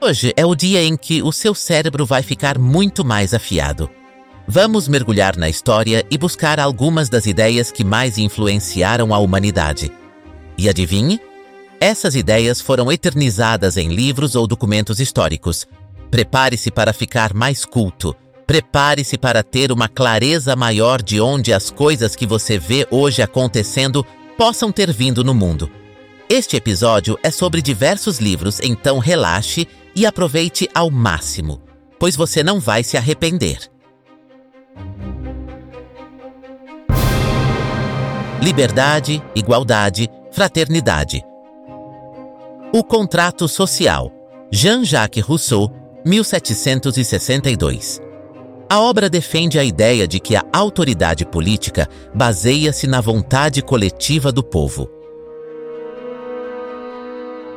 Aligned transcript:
Hoje 0.00 0.32
é 0.36 0.44
o 0.44 0.54
dia 0.54 0.82
em 0.82 0.96
que 0.96 1.22
o 1.22 1.30
seu 1.30 1.54
cérebro 1.54 2.04
vai 2.04 2.22
ficar 2.22 2.58
muito 2.58 3.04
mais 3.04 3.32
afiado. 3.32 3.88
Vamos 4.48 4.88
mergulhar 4.88 5.36
na 5.36 5.48
história 5.48 6.04
e 6.10 6.18
buscar 6.18 6.58
algumas 6.58 7.08
das 7.08 7.26
ideias 7.26 7.70
que 7.70 7.84
mais 7.84 8.18
influenciaram 8.18 9.14
a 9.14 9.18
humanidade. 9.18 9.92
E 10.58 10.68
adivinhe? 10.68 11.20
Essas 11.80 12.14
ideias 12.14 12.60
foram 12.60 12.90
eternizadas 12.90 13.76
em 13.76 13.88
livros 13.88 14.34
ou 14.34 14.46
documentos 14.46 15.00
históricos. 15.00 15.66
Prepare-se 16.10 16.70
para 16.70 16.92
ficar 16.92 17.32
mais 17.32 17.64
culto. 17.64 18.14
Prepare-se 18.46 19.16
para 19.16 19.42
ter 19.42 19.72
uma 19.72 19.88
clareza 19.88 20.54
maior 20.56 21.00
de 21.00 21.20
onde 21.20 21.52
as 21.52 21.70
coisas 21.70 22.14
que 22.16 22.26
você 22.26 22.58
vê 22.58 22.86
hoje 22.90 23.22
acontecendo 23.22 24.04
possam 24.36 24.70
ter 24.70 24.92
vindo 24.92 25.24
no 25.24 25.32
mundo. 25.32 25.70
Este 26.28 26.56
episódio 26.56 27.18
é 27.22 27.30
sobre 27.30 27.60
diversos 27.60 28.18
livros, 28.18 28.58
então 28.62 28.98
relaxe 28.98 29.68
e 29.94 30.06
aproveite 30.06 30.68
ao 30.74 30.90
máximo, 30.90 31.60
pois 31.98 32.16
você 32.16 32.42
não 32.42 32.58
vai 32.58 32.82
se 32.82 32.96
arrepender. 32.96 33.58
Liberdade, 38.42 39.22
igualdade, 39.34 40.08
fraternidade. 40.32 41.22
O 42.72 42.82
Contrato 42.82 43.46
Social, 43.46 44.10
Jean-Jacques 44.50 45.22
Rousseau, 45.22 45.70
1762. 46.04 48.00
A 48.68 48.80
obra 48.80 49.10
defende 49.10 49.58
a 49.58 49.64
ideia 49.64 50.08
de 50.08 50.18
que 50.18 50.34
a 50.34 50.42
autoridade 50.50 51.26
política 51.26 51.86
baseia-se 52.14 52.86
na 52.86 53.02
vontade 53.02 53.60
coletiva 53.60 54.32
do 54.32 54.42
povo. 54.42 55.01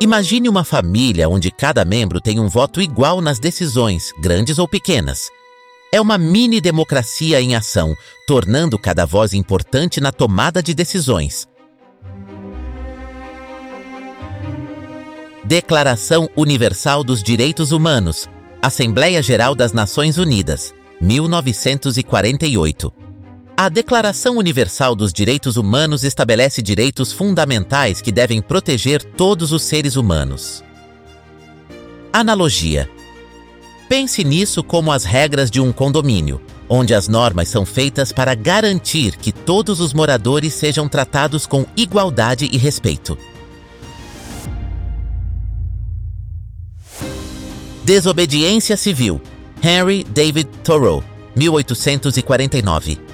Imagine 0.02 0.49
uma 0.49 0.66
família 0.66 1.30
onde 1.30 1.49
cada 1.49 1.85
membro 1.85 2.20
tem 2.20 2.38
um 2.38 2.49
voto 2.49 2.81
igual 2.81 3.22
nas 3.22 3.40
decisões, 3.40 4.12
grandes 4.20 4.59
ou 4.59 4.67
pequenas. 4.67 5.30
É 5.89 6.02
uma 6.02 6.17
mini 6.17 6.59
democracia 6.59 7.39
em 7.39 7.56
ação, 7.56 7.95
tornando 8.28 8.78
cada 8.78 9.05
voz 9.05 9.33
importante 9.33 10.02
na 10.02 10.11
tomada 10.11 10.61
de 10.61 10.73
decisões. 10.73 11.47
Declaração 15.45 16.30
Universal 16.36 17.02
dos 17.02 17.23
Direitos 17.23 17.72
Humanos, 17.72 18.27
Assembleia 18.61 19.23
Geral 19.23 19.55
das 19.55 19.72
Nações 19.72 20.17
Unidas, 20.17 20.75
1948. 21.00 23.05
A 23.58 23.70
Declaração 23.70 24.36
Universal 24.36 24.98
dos 24.98 25.14
Direitos 25.14 25.56
Humanos 25.56 26.03
estabelece 26.03 26.61
direitos 26.61 27.14
fundamentais 27.14 28.02
que 28.02 28.11
devem 28.11 28.42
proteger 28.42 29.02
todos 29.02 29.53
os 29.53 29.64
seres 29.64 29.95
humanos. 29.95 30.61
Analogia: 32.11 32.89
Pense 33.88 34.26
nisso 34.26 34.61
como 34.61 34.92
as 34.92 35.06
regras 35.06 35.50
de 35.50 35.61
um 35.61 35.72
condomínio, 35.72 36.42
onde 36.67 36.94
as 36.94 37.08
normas 37.08 37.48
são 37.48 37.66
feitas 37.66 38.11
para 38.11 38.36
garantir 38.36 39.16
que 39.16 39.31
todos 39.31 39.80
os 39.80 39.94
moradores 39.94 40.53
sejam 40.53 40.89
tratados 40.89 41.45
com 41.45 41.66
igualdade 41.78 42.50
e 42.52 42.58
respeito. 42.58 43.17
Desobediência 47.86 48.76
Civil 48.76 49.22
Henry 49.64 50.03
David 50.03 50.50
Thoreau, 50.61 51.02
1849 51.38 53.05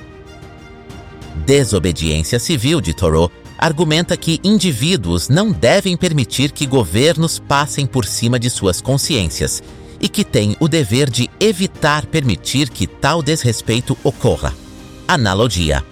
Desobediência 1.36 2.40
Civil 2.40 2.82
de 2.82 2.94
Thoreau 2.94 3.32
argumenta 3.58 4.18
que 4.18 4.40
indivíduos 4.44 5.30
não 5.30 5.52
devem 5.52 5.96
permitir 5.96 6.52
que 6.52 6.66
governos 6.66 7.40
passem 7.40 7.86
por 7.86 8.06
cima 8.06 8.40
de 8.40 8.50
suas 8.50 8.82
consciências 8.82 9.62
e 10.00 10.09
que 10.09 10.24
têm 10.24 10.56
o 10.59 10.68
dever 10.68 11.09
de 11.09 11.30
evitar 11.40 12.06
permitir 12.08 12.70
que 12.70 12.88
tal 12.88 13.22
desrespeito 13.22 13.96
ocorra. 14.04 14.54
Analogia. 15.08 15.84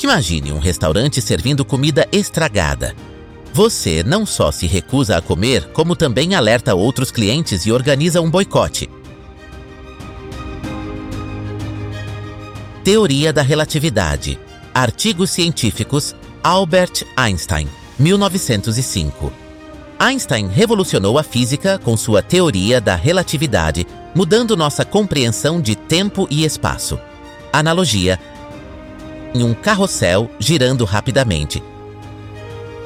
Imagine 0.00 0.52
um 0.52 0.60
restaurante 0.60 1.20
servindo 1.20 1.64
comida 1.64 2.06
estragada. 2.12 2.94
Você 3.52 4.04
não 4.04 4.24
só 4.24 4.52
se 4.52 4.68
recusa 4.68 5.16
a 5.16 5.20
comer, 5.20 5.68
como 5.72 5.96
também 5.96 6.36
alerta 6.36 6.74
outros 6.74 7.10
clientes 7.10 7.66
e 7.66 7.72
organiza 7.72 8.20
um 8.20 8.30
boicote. 8.30 8.88
Teoria 12.84 13.32
da 13.32 13.42
relatividade 13.42 14.38
Artigos 14.78 15.30
científicos 15.30 16.14
Albert 16.40 17.04
Einstein, 17.16 17.68
1905. 17.98 19.32
Einstein 19.98 20.46
revolucionou 20.46 21.18
a 21.18 21.24
física 21.24 21.80
com 21.80 21.96
sua 21.96 22.22
teoria 22.22 22.80
da 22.80 22.94
relatividade, 22.94 23.84
mudando 24.14 24.56
nossa 24.56 24.84
compreensão 24.84 25.60
de 25.60 25.74
tempo 25.74 26.28
e 26.30 26.44
espaço. 26.44 26.96
Analogia: 27.52 28.20
em 29.34 29.42
um 29.42 29.52
carrossel 29.52 30.30
girando 30.38 30.84
rapidamente. 30.84 31.60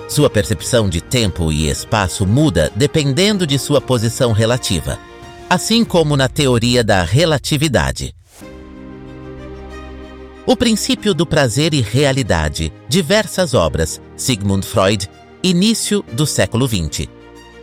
Sua 0.08 0.30
percepção 0.30 0.88
de 0.88 1.02
tempo 1.02 1.52
e 1.52 1.68
espaço 1.68 2.24
muda 2.24 2.72
dependendo 2.74 3.46
de 3.46 3.58
sua 3.58 3.82
posição 3.82 4.32
relativa, 4.32 4.98
assim 5.50 5.84
como 5.84 6.16
na 6.16 6.26
teoria 6.26 6.82
da 6.82 7.02
relatividade. 7.02 8.14
O 10.44 10.56
princípio 10.56 11.14
do 11.14 11.24
prazer 11.24 11.72
e 11.72 11.80
realidade. 11.80 12.72
Diversas 12.88 13.54
obras. 13.54 14.00
Sigmund 14.16 14.66
Freud. 14.66 15.08
Início 15.40 16.04
do 16.12 16.26
século 16.26 16.66
XX. 16.66 17.08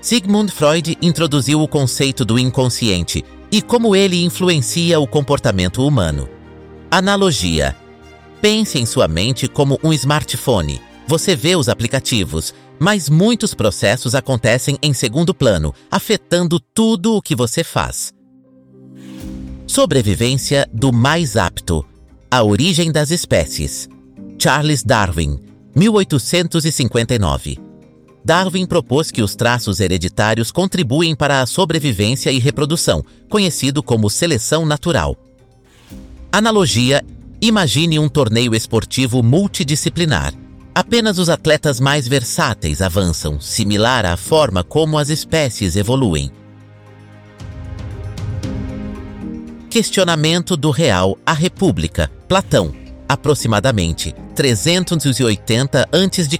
Sigmund 0.01 0.49
Freud 0.49 0.97
introduziu 1.01 1.61
o 1.61 1.67
conceito 1.67 2.23
do 2.23 2.39
inconsciente 2.39 3.25
e 3.51 3.61
como 3.61 3.97
ele 3.97 4.23
influencia 4.23 4.97
o 4.97 5.05
comportamento 5.05 5.85
humano. 5.85 6.29
Analogia. 6.89 7.75
Pense 8.41 8.79
em 8.79 8.85
sua 8.85 9.09
mente 9.09 9.49
como 9.49 9.77
um 9.83 9.91
smartphone. 9.91 10.81
Você 11.05 11.35
vê 11.35 11.57
os 11.57 11.67
aplicativos, 11.67 12.53
mas 12.79 13.09
muitos 13.09 13.53
processos 13.53 14.15
acontecem 14.15 14.77
em 14.81 14.93
segundo 14.93 15.33
plano, 15.33 15.75
afetando 15.91 16.61
tudo 16.61 17.17
o 17.17 17.21
que 17.21 17.35
você 17.35 17.61
faz. 17.61 18.13
Sobrevivência 19.67 20.65
do 20.71 20.93
mais 20.93 21.35
apto. 21.35 21.85
A 22.31 22.43
origem 22.43 22.91
das 22.91 23.09
espécies. 23.09 23.89
Charles 24.37 24.83
Darwin, 24.83 25.39
1859. 25.75 27.57
Darwin 28.23 28.67
propôs 28.67 29.09
que 29.09 29.23
os 29.23 29.35
traços 29.35 29.79
hereditários 29.79 30.51
contribuem 30.51 31.15
para 31.15 31.41
a 31.41 31.47
sobrevivência 31.47 32.31
e 32.31 32.37
reprodução, 32.37 33.03
conhecido 33.27 33.81
como 33.81 34.11
seleção 34.11 34.63
natural. 34.63 35.17
Analogia: 36.31 37.03
imagine 37.41 37.97
um 37.97 38.07
torneio 38.07 38.53
esportivo 38.53 39.23
multidisciplinar. 39.23 40.31
Apenas 40.75 41.17
os 41.17 41.29
atletas 41.29 41.79
mais 41.79 42.07
versáteis 42.07 42.79
avançam, 42.79 43.41
similar 43.41 44.05
à 44.05 44.15
forma 44.15 44.63
como 44.63 44.99
as 44.99 45.09
espécies 45.09 45.75
evoluem. 45.75 46.31
Questionamento 49.69 50.57
do 50.57 50.71
Real 50.71 51.15
à 51.23 51.31
República, 51.31 52.11
Platão, 52.27 52.73
aproximadamente 53.07 54.15
380 54.33 55.87
a.C. 55.91 56.39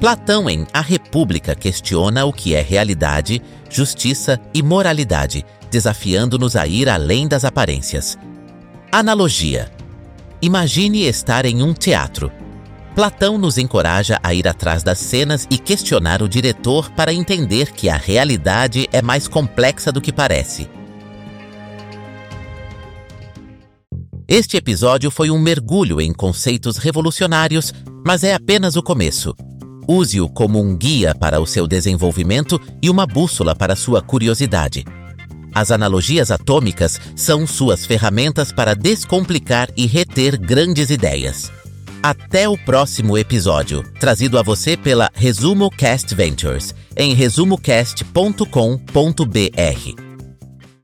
Platão 0.00 0.50
em 0.50 0.66
A 0.72 0.80
República 0.80 1.54
questiona 1.54 2.24
o 2.24 2.32
que 2.32 2.56
é 2.56 2.60
realidade, 2.60 3.40
justiça 3.70 4.40
e 4.52 4.64
moralidade, 4.64 5.46
desafiando-nos 5.70 6.56
a 6.56 6.66
ir 6.66 6.88
além 6.88 7.28
das 7.28 7.44
aparências. 7.44 8.18
Analogia: 8.90 9.70
Imagine 10.42 11.06
estar 11.06 11.44
em 11.44 11.62
um 11.62 11.72
teatro. 11.72 12.32
Platão 12.96 13.38
nos 13.38 13.58
encoraja 13.58 14.18
a 14.24 14.34
ir 14.34 14.48
atrás 14.48 14.82
das 14.82 14.98
cenas 14.98 15.46
e 15.48 15.56
questionar 15.56 16.20
o 16.20 16.28
diretor 16.28 16.90
para 16.90 17.14
entender 17.14 17.70
que 17.70 17.88
a 17.88 17.96
realidade 17.96 18.88
é 18.92 19.00
mais 19.00 19.28
complexa 19.28 19.92
do 19.92 20.00
que 20.00 20.12
parece. 20.12 20.81
Este 24.32 24.56
episódio 24.56 25.10
foi 25.10 25.30
um 25.30 25.38
mergulho 25.38 26.00
em 26.00 26.10
conceitos 26.10 26.78
revolucionários, 26.78 27.70
mas 28.02 28.24
é 28.24 28.32
apenas 28.32 28.76
o 28.76 28.82
começo. 28.82 29.36
Use-o 29.86 30.26
como 30.26 30.58
um 30.58 30.74
guia 30.74 31.14
para 31.14 31.38
o 31.38 31.46
seu 31.46 31.66
desenvolvimento 31.66 32.58
e 32.80 32.88
uma 32.88 33.06
bússola 33.06 33.54
para 33.54 33.76
sua 33.76 34.00
curiosidade. 34.00 34.86
As 35.54 35.70
analogias 35.70 36.30
atômicas 36.30 36.98
são 37.14 37.46
suas 37.46 37.84
ferramentas 37.84 38.50
para 38.50 38.74
descomplicar 38.74 39.68
e 39.76 39.84
reter 39.84 40.40
grandes 40.40 40.88
ideias. 40.88 41.52
Até 42.02 42.48
o 42.48 42.56
próximo 42.56 43.18
episódio, 43.18 43.82
trazido 44.00 44.38
a 44.38 44.42
você 44.42 44.78
pela 44.78 45.10
Resumo 45.12 45.70
Cast 45.70 46.14
Ventures, 46.14 46.74
em 46.96 47.12
resumocast.com.br. 47.12 50.11